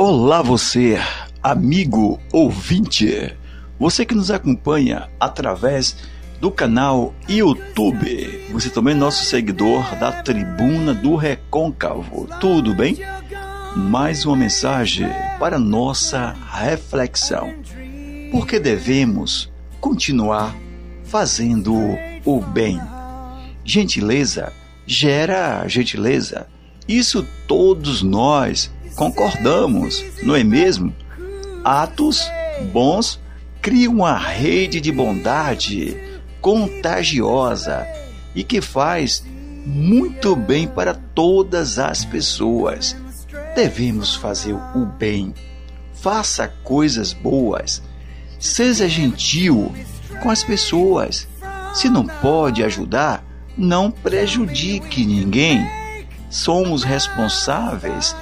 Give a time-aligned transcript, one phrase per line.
[0.00, 0.96] Olá você,
[1.42, 3.34] amigo ouvinte,
[3.80, 5.96] você que nos acompanha através
[6.40, 12.96] do canal YouTube, você também é nosso seguidor da Tribuna do Recôncavo, tudo bem?
[13.74, 17.52] Mais uma mensagem para nossa reflexão.
[18.30, 20.54] Por que devemos continuar
[21.02, 21.74] fazendo
[22.24, 22.80] o bem?
[23.64, 24.52] Gentileza
[24.86, 26.46] gera gentileza.
[26.86, 30.92] Isso todos nós concordamos, não é mesmo?
[31.62, 32.28] Atos
[32.72, 33.20] bons
[33.62, 35.96] criam uma rede de bondade
[36.40, 37.86] contagiosa
[38.34, 39.24] e que faz
[39.64, 42.96] muito bem para todas as pessoas.
[43.54, 45.32] Devemos fazer o bem.
[45.94, 47.80] Faça coisas boas.
[48.40, 49.72] Seja gentil
[50.20, 51.28] com as pessoas.
[51.72, 53.24] Se não pode ajudar,
[53.56, 55.64] não prejudique ninguém.
[56.28, 58.16] Somos responsáveis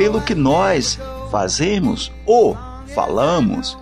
[0.00, 0.98] pelo que nós
[1.30, 2.56] fazemos ou
[2.94, 3.76] falamos.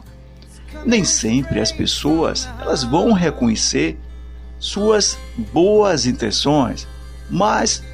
[0.84, 3.96] Nem sempre as pessoas elas vão reconhecer
[4.58, 5.16] suas
[5.52, 6.88] boas intenções,
[7.30, 7.84] mas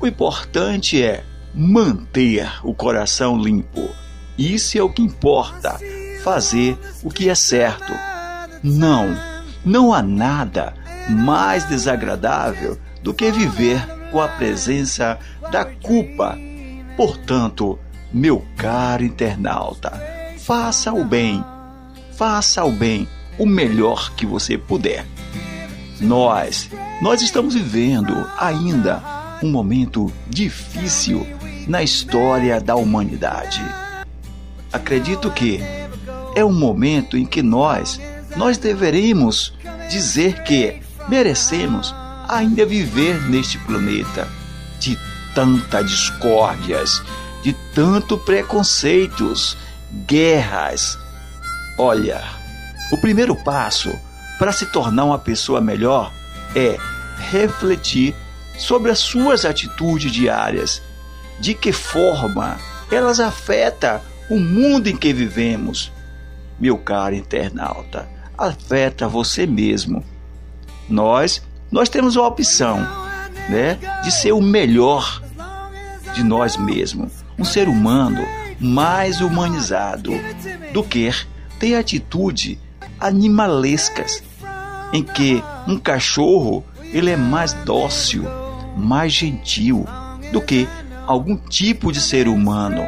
[0.00, 3.88] o importante é manter o coração limpo.
[4.38, 5.76] Isso é o que importa,
[6.22, 7.92] fazer o que é certo.
[8.62, 9.16] Não,
[9.64, 10.74] não há nada
[11.10, 15.18] mais desagradável do que viver com a presença
[15.50, 16.38] da culpa
[16.96, 17.78] Portanto,
[18.12, 19.92] meu caro internauta,
[20.38, 21.44] faça o bem,
[22.16, 25.04] faça o bem o melhor que você puder.
[26.00, 26.70] Nós,
[27.02, 29.02] nós estamos vivendo ainda
[29.42, 31.26] um momento difícil
[31.66, 33.62] na história da humanidade.
[34.72, 35.60] Acredito que
[36.36, 38.00] é um momento em que nós,
[38.36, 39.54] nós deveremos
[39.88, 41.94] dizer que merecemos
[42.28, 44.28] ainda viver neste planeta
[44.78, 44.98] de
[45.34, 47.02] tanta discórdias,
[47.42, 49.56] de tanto preconceitos,
[50.06, 50.98] guerras.
[51.78, 52.22] Olha,
[52.92, 53.92] o primeiro passo
[54.38, 56.12] para se tornar uma pessoa melhor
[56.54, 56.76] é
[57.30, 58.14] refletir
[58.58, 60.82] sobre as suas atitudes diárias,
[61.40, 62.58] de que forma
[62.90, 65.92] elas afetam o mundo em que vivemos.
[66.58, 68.08] Meu caro internauta,
[68.38, 70.04] afeta você mesmo.
[70.88, 72.78] Nós, nós temos a opção,
[73.48, 75.23] né, de ser o melhor
[76.14, 78.24] de nós mesmos, um ser humano
[78.60, 80.12] mais humanizado
[80.72, 81.10] do que
[81.58, 82.58] ter atitude
[83.00, 84.22] animalescas,
[84.92, 88.24] em que um cachorro ele é mais dócil,
[88.76, 89.86] mais gentil
[90.32, 90.68] do que
[91.06, 92.82] algum tipo de ser humano.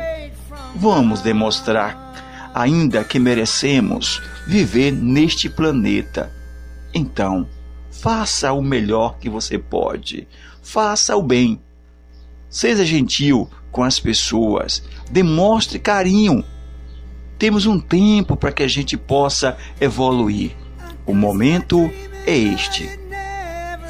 [0.74, 6.32] Vamos demonstrar ainda que merecemos viver neste planeta.
[6.94, 7.46] Então,
[7.90, 10.26] faça o melhor que você pode.
[10.62, 11.60] Faça o bem.
[12.56, 14.82] Seja gentil com as pessoas.
[15.10, 16.42] Demonstre carinho.
[17.38, 20.56] Temos um tempo para que a gente possa evoluir.
[21.04, 21.90] O momento
[22.26, 22.88] é este.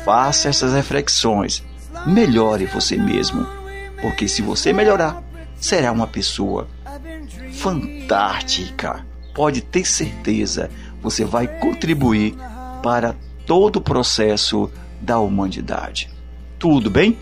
[0.04, 1.62] Faça essas reflexões.
[2.08, 3.46] Melhore você mesmo.
[4.02, 5.22] Porque se você melhorar,
[5.60, 6.66] será uma pessoa
[7.52, 9.06] fantástica.
[9.32, 12.34] Pode ter certeza, você vai contribuir
[12.82, 13.14] para
[13.46, 14.68] todo o processo
[15.00, 16.10] da humanidade.
[16.58, 17.16] Tudo bem?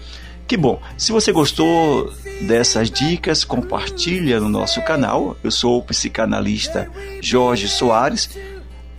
[0.46, 0.78] Que bom!
[0.98, 2.12] Se você gostou
[2.42, 5.36] dessas dicas, compartilha no nosso canal.
[5.42, 6.90] Eu sou o psicanalista
[7.22, 8.30] Jorge Soares.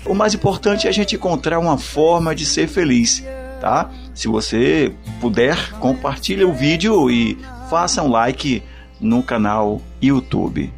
[0.05, 3.23] O mais importante é a gente encontrar uma forma de ser feliz,
[3.61, 3.91] tá?
[4.13, 4.91] Se você
[5.21, 7.37] puder, compartilha o vídeo e
[7.69, 8.63] faça um like
[8.99, 10.73] no canal YouTube.